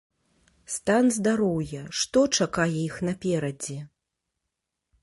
[0.75, 3.79] Стан здароўя, што чакае іх наперадзе?